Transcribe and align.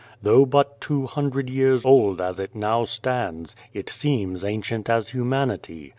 Though 0.19 0.47
but 0.47 0.81
two 0.81 1.05
hundred 1.05 1.47
years 1.47 1.85
old 1.85 2.21
as 2.21 2.39
it 2.39 2.55
now 2.55 2.85
stands, 2.85 3.55
it 3.71 3.87
seems 3.87 4.43
ancient 4.43 4.89
as 4.89 5.09
humanity. 5.11 5.89